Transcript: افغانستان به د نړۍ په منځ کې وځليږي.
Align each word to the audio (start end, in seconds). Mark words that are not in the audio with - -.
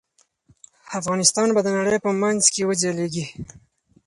افغانستان 0.99 1.47
به 1.55 1.61
د 1.63 1.67
نړۍ 1.77 1.97
په 2.05 2.11
منځ 2.21 2.41
کې 2.53 2.61
وځليږي. 2.69 3.25